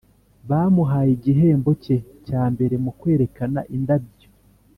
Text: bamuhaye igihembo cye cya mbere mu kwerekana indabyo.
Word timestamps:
bamuhaye 0.49 1.09
igihembo 1.17 1.71
cye 1.83 1.97
cya 2.27 2.43
mbere 2.53 2.75
mu 2.83 2.91
kwerekana 2.99 3.59
indabyo. 3.75 4.27